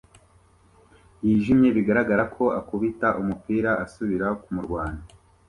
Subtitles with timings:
[1.25, 5.03] yijimye bigaragara ko akubita umupira asubira kumurwanya